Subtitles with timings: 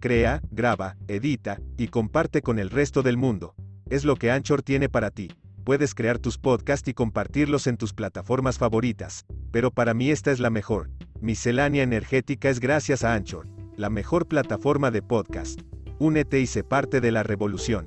[0.00, 3.54] Crea, graba, edita, y comparte con el resto del mundo.
[3.88, 5.28] Es lo que Anchor tiene para ti.
[5.64, 9.24] Puedes crear tus podcasts y compartirlos en tus plataformas favoritas.
[9.50, 10.90] Pero para mí esta es la mejor.
[11.20, 15.62] Miscelánea Energética es gracias a Anchor, la mejor plataforma de podcast.
[15.98, 17.86] Únete y sé parte de la revolución.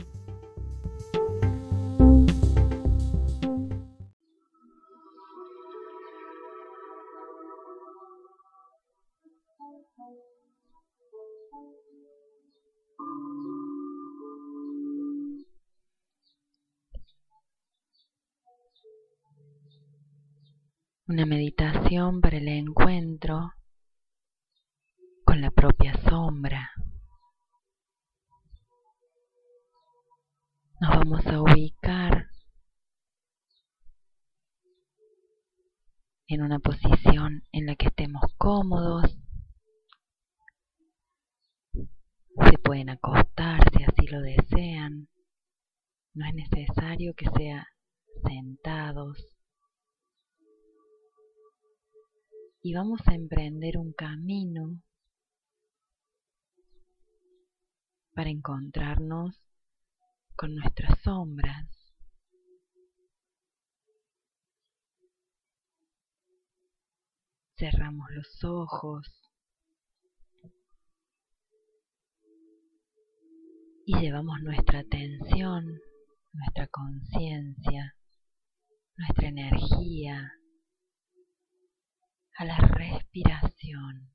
[21.09, 23.53] Una meditación para el encuentro
[25.25, 26.69] con la propia sombra.
[30.79, 32.27] Nos vamos a ubicar
[36.27, 39.17] en una posición en la que estemos cómodos.
[41.73, 45.09] Se pueden acostar si así lo desean.
[46.13, 47.67] No es necesario que sea
[48.27, 49.38] sentados
[52.61, 54.81] y vamos a emprender un camino
[58.13, 59.35] para encontrarnos
[60.35, 61.67] con nuestras sombras.
[67.57, 69.07] Cerramos los ojos
[73.85, 75.65] y llevamos nuestra atención,
[76.33, 77.95] nuestra conciencia,
[78.97, 80.38] nuestra energía
[82.39, 84.09] a la respiración.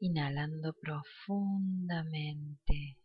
[0.00, 2.98] Inhalando profundamente.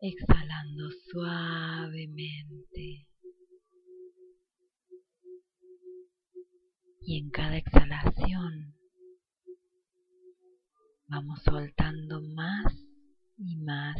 [0.00, 3.06] Exhalando suavemente.
[7.06, 8.74] Y en cada exhalación
[11.06, 12.83] vamos soltando más
[13.36, 13.96] y más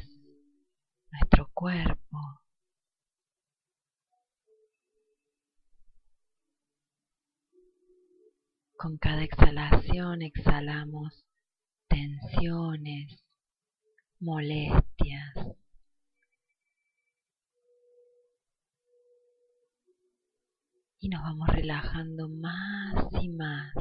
[1.11, 2.19] nuestro cuerpo.
[8.77, 11.25] Con cada exhalación exhalamos
[11.89, 13.25] tensiones,
[14.21, 15.35] molestias.
[20.99, 23.75] Y nos vamos relajando más y más.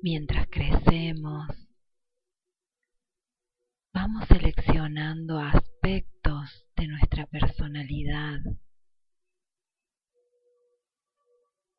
[0.00, 1.48] Mientras crecemos,
[3.92, 8.38] vamos seleccionando aspectos de nuestra personalidad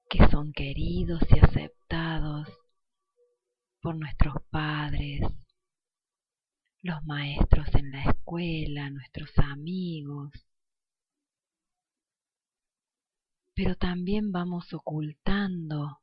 [0.09, 2.47] que son queridos y aceptados
[3.81, 5.21] por nuestros padres,
[6.81, 10.48] los maestros en la escuela, nuestros amigos.
[13.59, 15.99] Pero también vamos ocultando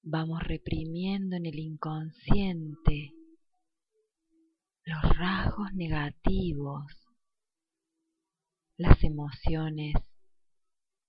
[0.00, 3.14] vamos reprimiendo en el inconsciente
[4.84, 6.84] los rasgos negativos,
[8.76, 9.96] las emociones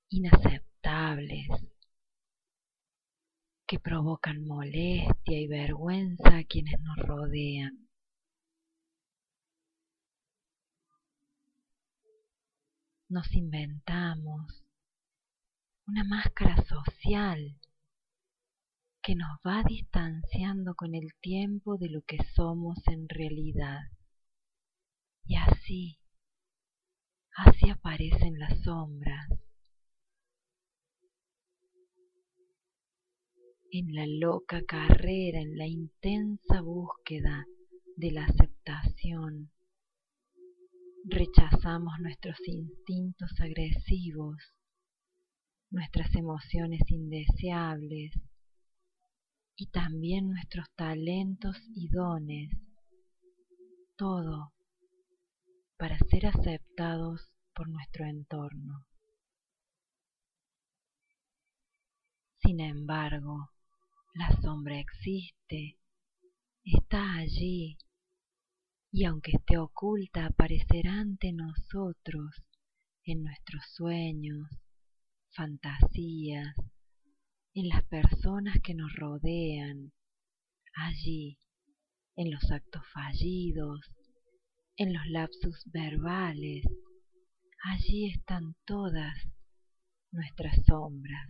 [0.10, 1.48] inaceptables
[3.68, 7.88] que provocan molestia y vergüenza a quienes nos rodean.
[13.08, 14.59] Nos inventamos
[15.90, 17.60] una máscara social
[19.02, 23.80] que nos va distanciando con el tiempo de lo que somos en realidad.
[25.26, 25.98] Y así,
[27.36, 29.30] así aparecen las sombras.
[33.72, 37.48] En la loca carrera, en la intensa búsqueda
[37.96, 39.52] de la aceptación,
[41.06, 44.38] rechazamos nuestros instintos agresivos,
[45.72, 48.14] nuestras emociones indeseables,
[49.56, 52.50] y también nuestros talentos y dones,
[53.98, 54.54] todo
[55.78, 58.86] para ser aceptados por nuestro entorno.
[62.42, 63.50] Sin embargo,
[64.14, 65.78] la sombra existe,
[66.64, 67.78] está allí,
[68.92, 72.32] y aunque esté oculta, aparecerá ante nosotros
[73.04, 74.48] en nuestros sueños,
[75.40, 76.54] fantasías,
[77.54, 79.94] en las personas que nos rodean,
[80.76, 81.40] allí,
[82.18, 83.80] en los actos fallidos,
[84.76, 86.66] en los lapsus verbales,
[87.64, 89.16] allí están todas
[90.12, 91.30] nuestras sombras.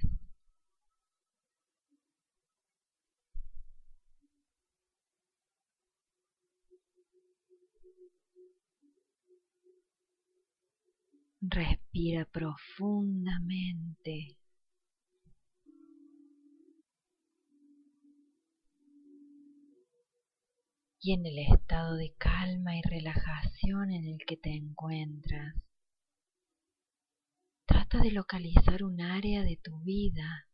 [11.41, 14.35] Respira profundamente.
[21.01, 25.55] Y en el estado de calma y relajación en el que te encuentras,
[27.65, 30.45] trata de localizar un área de tu vida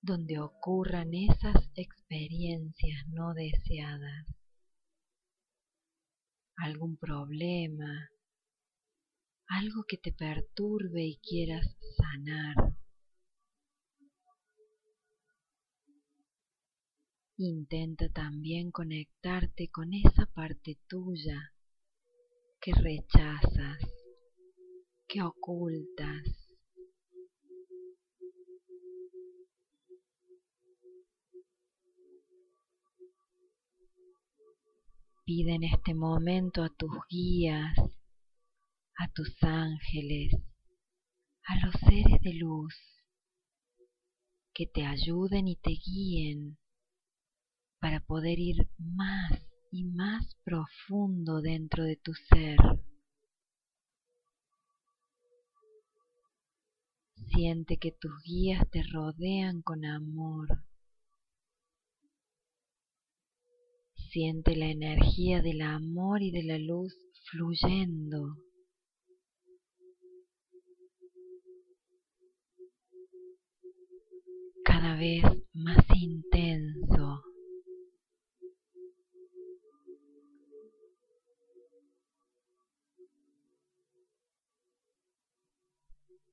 [0.00, 4.26] donde ocurran esas experiencias no deseadas,
[6.56, 8.11] algún problema,
[9.52, 12.74] algo que te perturbe y quieras sanar.
[17.36, 21.52] Intenta también conectarte con esa parte tuya
[22.60, 23.78] que rechazas,
[25.06, 26.22] que ocultas.
[35.24, 38.01] Pide en este momento a tus guías
[39.02, 40.32] a tus ángeles,
[41.48, 42.72] a los seres de luz,
[44.54, 46.56] que te ayuden y te guíen
[47.80, 49.32] para poder ir más
[49.72, 52.56] y más profundo dentro de tu ser.
[57.34, 60.64] Siente que tus guías te rodean con amor.
[64.12, 66.94] Siente la energía del amor y de la luz
[67.30, 68.36] fluyendo
[74.82, 75.22] cada vez
[75.54, 77.22] más intenso.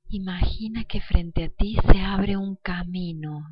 [0.07, 3.46] Imagina que frente a ti se abre un camino,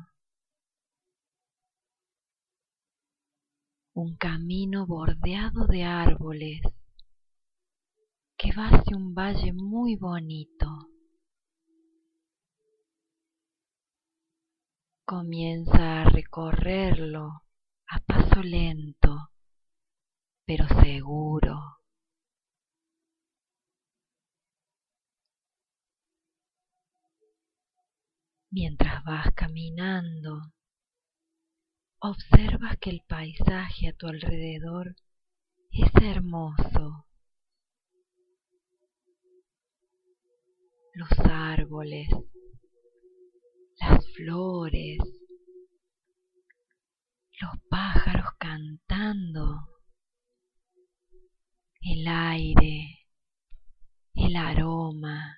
[3.94, 6.60] un camino bordeado de árboles
[8.36, 10.87] que va hacia un valle muy bonito.
[15.08, 17.42] Comienza a recorrerlo
[17.86, 19.30] a paso lento,
[20.44, 21.78] pero seguro.
[28.50, 30.52] Mientras vas caminando,
[32.00, 34.94] observas que el paisaje a tu alrededor
[35.70, 37.06] es hermoso.
[40.92, 42.08] Los árboles,
[44.18, 44.98] flores,
[47.40, 49.68] los pájaros cantando,
[51.80, 53.06] el aire,
[54.14, 55.36] el aroma.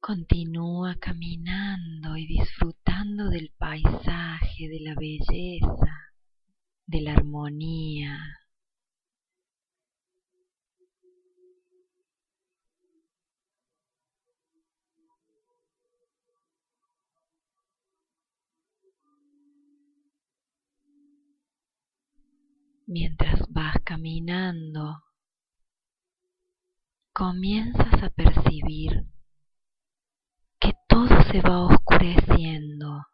[0.00, 6.11] Continúa caminando y disfrutando del paisaje, de la belleza
[6.92, 8.18] de la armonía.
[22.86, 25.02] Mientras vas caminando,
[27.14, 29.06] comienzas a percibir
[30.60, 33.11] que todo se va oscureciendo.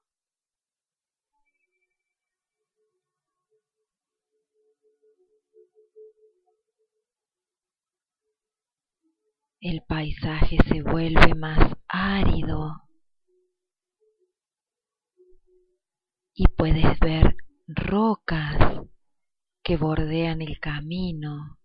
[9.61, 12.83] El paisaje se vuelve más árido
[16.33, 17.37] y puedes ver
[17.67, 18.85] rocas
[19.65, 21.59] que bordean el camino.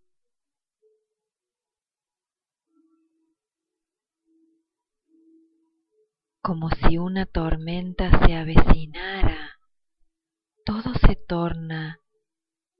[6.42, 9.52] Como si una tormenta se avecinara,
[10.66, 12.00] todo se torna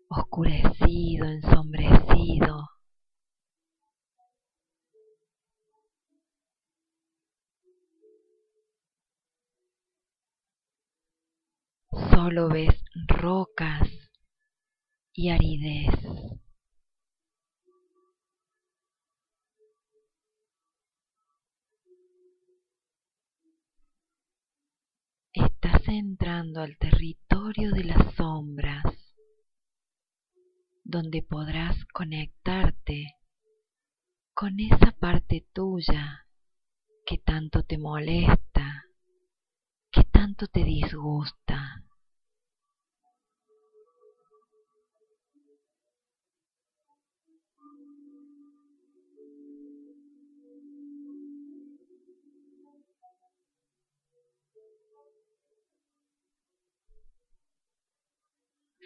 [0.10, 2.63] oscurecido, ensombrecido.
[12.24, 12.74] Solo ves
[13.08, 13.82] rocas
[15.12, 15.94] y aridez.
[25.34, 28.86] Estás entrando al territorio de las sombras,
[30.86, 33.16] donde podrás conectarte
[34.34, 36.26] con esa parte tuya
[37.06, 38.44] que tanto te molesta
[40.34, 41.83] tanto te disgusta.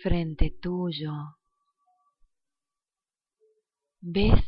[0.07, 1.11] Frente tuyo,
[3.99, 4.41] ves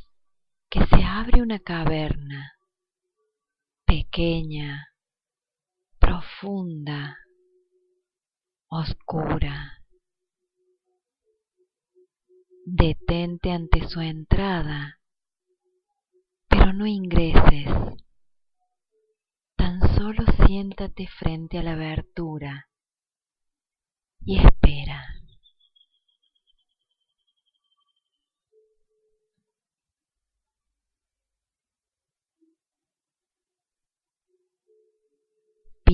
[0.69, 2.53] que se abre una caverna
[3.85, 4.87] pequeña,
[5.99, 7.17] profunda,
[8.69, 9.83] oscura.
[12.65, 15.01] Detente ante su entrada,
[16.47, 17.67] pero no ingreses.
[19.57, 22.69] Tan solo siéntate frente a la abertura
[24.21, 25.08] y espera.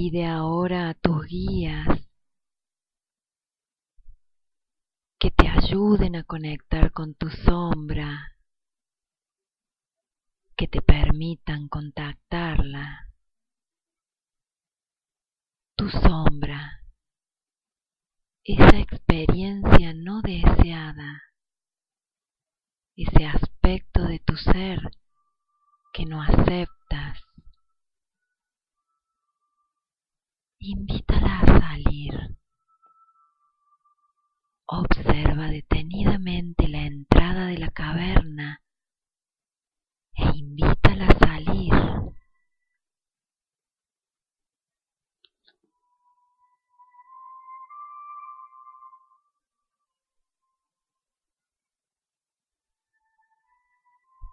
[0.08, 1.88] Pide ahora a tus guías
[5.18, 8.38] que te ayuden a conectar con tu sombra,
[10.56, 13.10] que te permitan contactarla.
[15.76, 16.84] Tu sombra,
[18.44, 21.20] esa experiencia no deseada,
[22.96, 24.82] ese aspecto de tu ser
[25.94, 27.25] que no aceptas
[30.66, 32.38] invítala a salir.
[34.66, 38.62] Observa detenidamente la entrada de la caverna
[40.16, 41.74] e invítala a salir.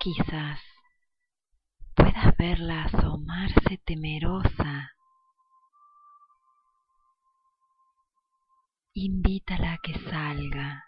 [0.01, 0.61] Quizás
[1.95, 4.93] puedas verla asomarse temerosa
[8.95, 10.85] invítala a que salga.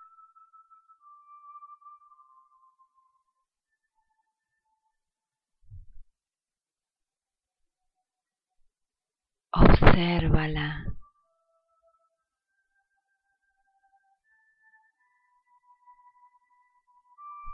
[9.53, 10.85] Obsérvala.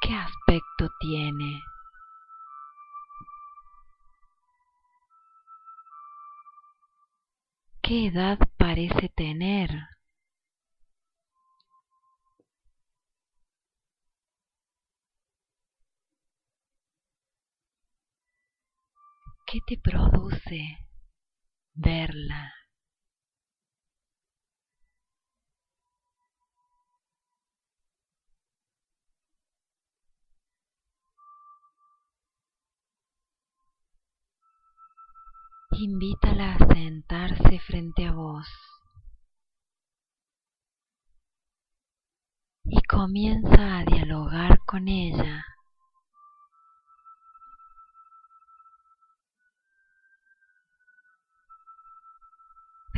[0.03, 1.63] ¿Qué aspecto tiene?
[7.83, 9.71] ¿Qué edad parece tener?
[19.51, 20.79] ¿Qué te produce
[21.75, 22.53] verla?
[35.73, 38.47] Invítala a sentarse frente a vos
[42.63, 45.50] y comienza a dialogar con ella.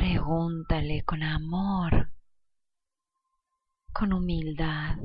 [0.03, 2.11] Pregúntale con amor,
[3.93, 4.97] con humildad.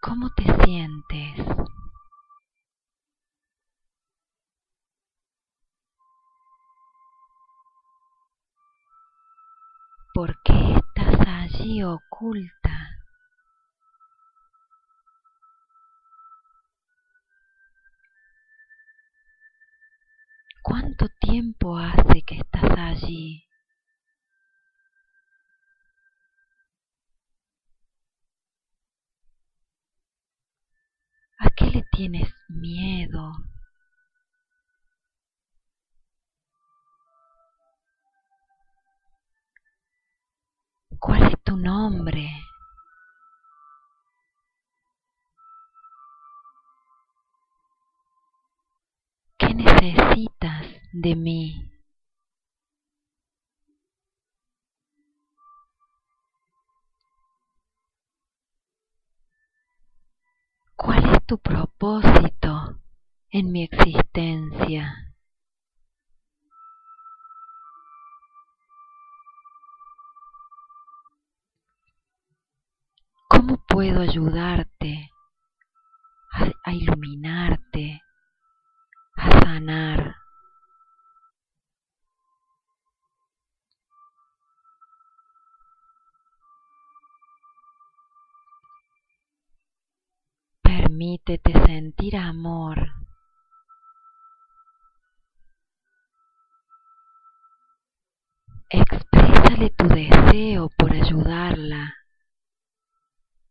[0.00, 1.46] ¿Cómo te sientes?
[10.14, 12.97] ¿Por qué estás allí oculta?
[20.68, 23.42] ¿Cuánto tiempo hace que estás allí?
[31.38, 33.32] ¿A qué le tienes miedo?
[40.98, 42.28] ¿Cuál es tu nombre?
[49.38, 50.27] ¿Qué necesitas
[51.00, 51.70] de mí?
[60.74, 62.80] ¿Cuál es tu propósito
[63.30, 65.14] en mi existencia?
[73.28, 75.10] ¿Cómo puedo ayudarte
[76.64, 77.47] a, iluminarte?
[91.28, 92.90] Permítete sentir amor.
[98.70, 101.94] exprésale tu deseo por ayudarla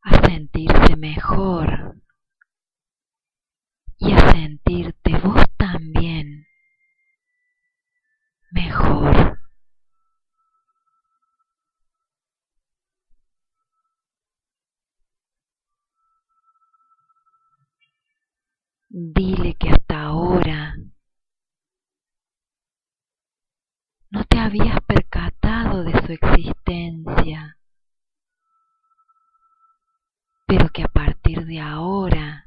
[0.01, 1.95] a sentirse mejor
[3.99, 6.47] y a sentirte vos también
[8.51, 9.37] mejor.
[18.89, 20.75] Dile que hasta ahora
[24.09, 27.57] no te habías percatado de su existencia,
[30.45, 32.45] pero que a partir de ahora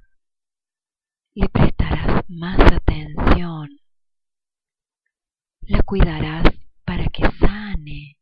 [1.35, 3.69] le prestarás más atención,
[5.61, 6.49] la cuidarás
[6.87, 8.17] para que sane.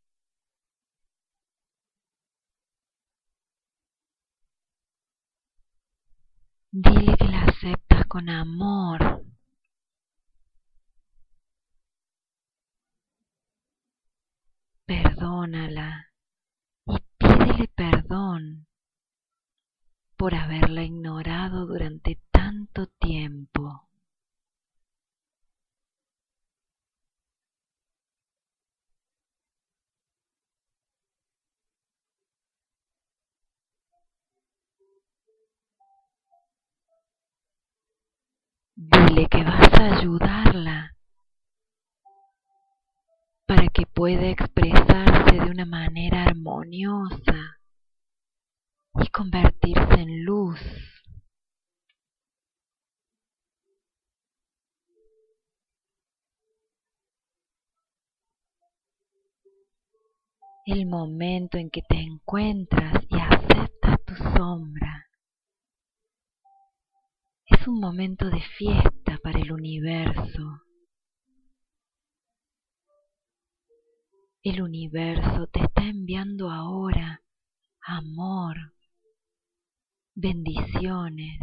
[6.71, 9.28] Dile que la aceptas con amor.
[16.85, 18.67] Y pídele perdón
[20.15, 23.89] por haberla ignorado durante tanto tiempo.
[38.75, 40.95] Dile que vas a ayudarla
[43.45, 44.78] para que pueda expresarse
[45.39, 47.57] de una manera armoniosa
[49.01, 50.59] y convertirse en luz.
[60.65, 65.07] El momento en que te encuentras y aceptas tu sombra
[67.47, 70.68] es un momento de fiesta para el universo.
[74.41, 77.21] El universo te está enviando ahora
[77.81, 78.55] amor,
[80.15, 81.39] bendiciones.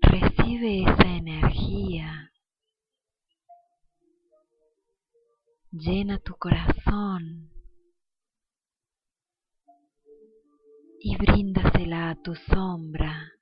[0.00, 2.32] Recibe esa energía.
[5.70, 7.52] Llena tu corazón
[11.00, 13.37] y bríndasela a tu sombra.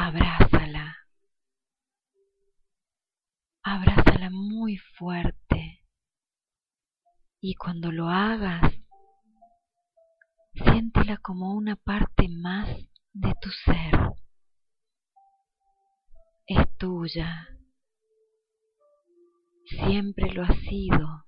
[0.00, 0.96] Abrázala.
[3.64, 5.80] Abrázala muy fuerte.
[7.40, 8.74] Y cuando lo hagas,
[10.54, 12.68] siéntela como una parte más
[13.12, 14.12] de tu ser.
[16.46, 17.48] Es tuya.
[19.64, 21.26] Siempre lo ha sido.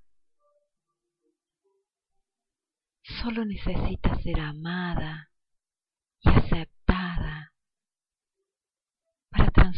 [3.20, 5.29] Solo necesita ser amada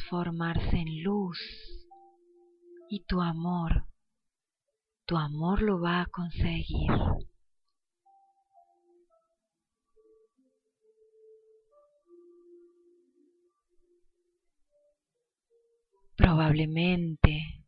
[0.03, 1.39] transformarse en luz.
[2.89, 3.87] Y tu amor,
[5.07, 6.91] tu amor lo va a conseguir.
[16.17, 17.65] Probablemente,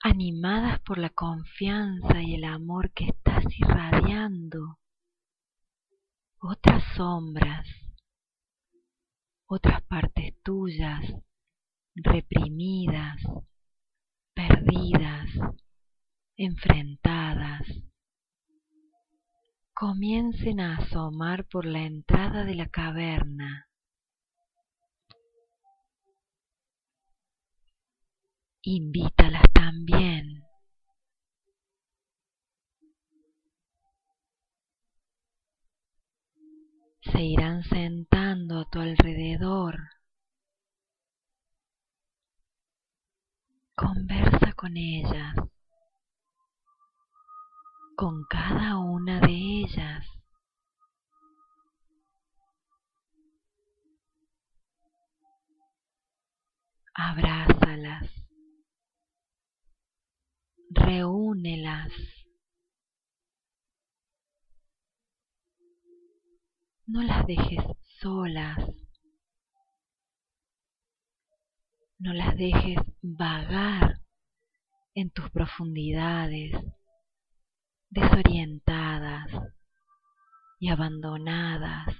[0.00, 4.78] animadas por la confianza y el amor que estás irradiando,
[6.40, 7.66] otras sombras,
[9.54, 11.04] otras partes tuyas
[11.94, 13.20] reprimidas,
[14.32, 15.28] perdidas,
[16.38, 17.60] enfrentadas,
[19.74, 23.68] comiencen a asomar por la entrada de la caverna.
[28.62, 30.44] Invítalas también.
[37.12, 39.76] Se irán sentando a tu alrededor.
[43.74, 45.34] Conversa con ellas,
[47.96, 50.06] con cada una de ellas.
[56.94, 58.08] Abrázalas,
[60.70, 61.92] reúnelas.
[66.92, 67.64] No las dejes
[68.02, 68.58] solas.
[71.98, 74.02] No las dejes vagar
[74.94, 76.52] en tus profundidades,
[77.88, 79.26] desorientadas
[80.60, 81.96] y abandonadas.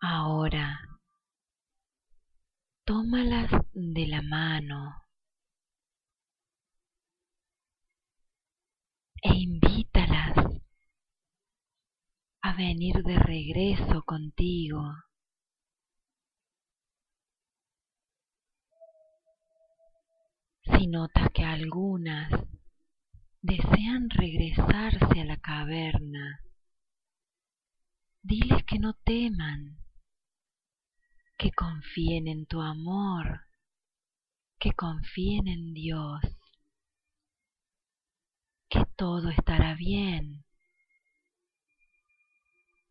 [0.06, 0.80] Ahora,
[2.86, 5.02] tómalas de la mano
[9.24, 10.03] e invítalas
[12.46, 14.84] a venir de regreso contigo.
[20.64, 22.30] Si notas que algunas
[23.42, 26.42] desean regresarse a la caverna,
[28.22, 29.78] diles que no teman,
[31.38, 33.48] que confíen en tu amor,
[34.60, 36.22] que confíen en Dios,
[38.68, 40.44] que todo estará bien,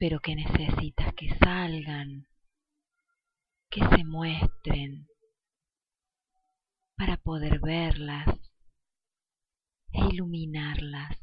[0.03, 2.27] pero que necesitas que salgan,
[3.71, 5.07] que se muestren
[6.97, 8.27] para poder verlas
[9.93, 11.17] e iluminarlas.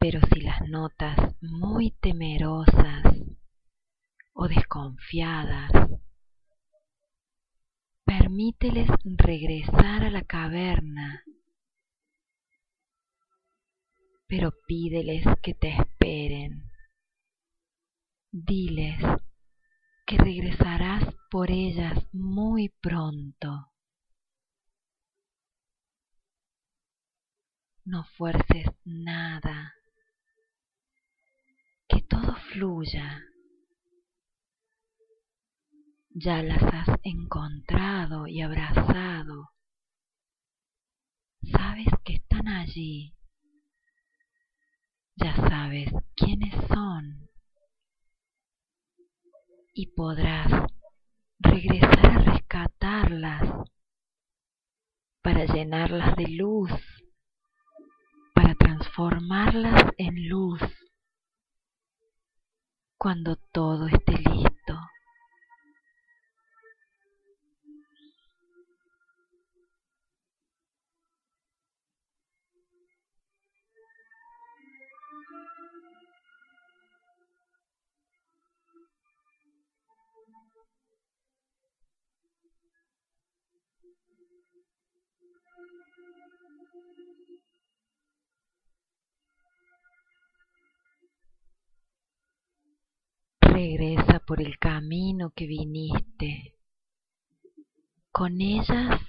[0.00, 3.14] Pero si las notas muy temerosas
[4.32, 5.89] o desconfiadas,
[8.10, 11.22] permíteles regresar a la caverna,
[14.26, 16.72] pero pídeles que te esperen.
[18.32, 18.98] Diles
[20.06, 23.70] que regresarás por ellas muy pronto.
[27.84, 29.72] No fuerces nada
[31.88, 33.29] que todo fluya.
[36.12, 39.50] Ya las has encontrado y abrazado.
[41.52, 43.14] Sabes que están allí.
[45.14, 47.28] Ya sabes quiénes son.
[49.72, 50.66] Y podrás
[51.38, 53.68] regresar a rescatarlas
[55.22, 56.72] para llenarlas de luz,
[58.34, 60.60] para transformarlas en luz
[62.98, 64.49] cuando todo esté listo.
[93.40, 96.56] Regresa por el camino que viniste,
[98.12, 99.00] con ellas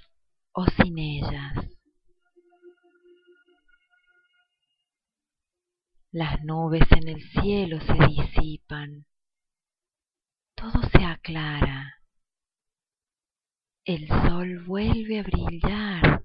[0.52, 1.54] o sin ellas.
[6.12, 9.06] Las nubes en el cielo se disipan,
[10.56, 12.02] todo se aclara,
[13.86, 16.20] el sol vuelve a brillar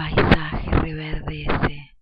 [0.00, 1.92] paisaje reverdece.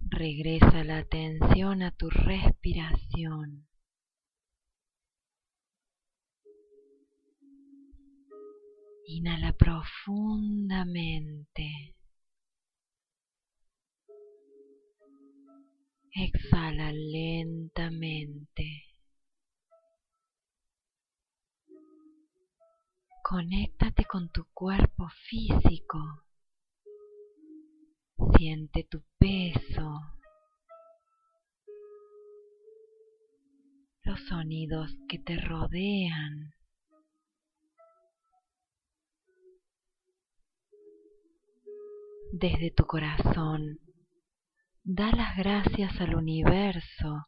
[0.00, 3.68] Regresa la atención a tu respiración.
[9.06, 12.01] Inhala profundamente.
[16.14, 18.84] Exhala lentamente.
[23.22, 25.98] Conéctate con tu cuerpo físico.
[28.36, 29.98] Siente tu peso,
[34.02, 36.52] los sonidos que te rodean.
[42.32, 43.78] Desde tu corazón,
[44.84, 47.26] da las gracias al universo,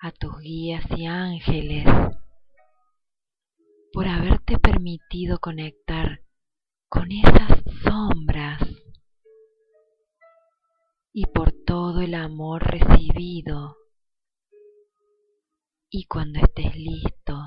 [0.00, 1.86] a tus guías y ángeles,
[3.92, 6.20] por haberte permitido conectar
[6.88, 8.60] con esas sombras
[11.12, 13.76] y por todo el amor recibido.
[15.88, 17.40] Y cuando estés listo,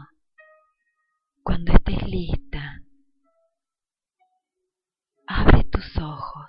[1.44, 2.82] cuando estés lista,
[5.28, 6.49] abre tus ojos.